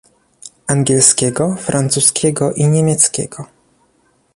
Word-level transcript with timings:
angielskiego, 0.67 1.55
francuskiego 1.55 2.53
i 2.53 2.67
niemieckiego 2.67 3.45